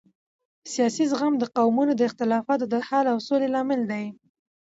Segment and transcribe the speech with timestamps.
[0.71, 4.05] سیاسي زغم د قومونو د اختلافاتو د حل او سولې لامل دی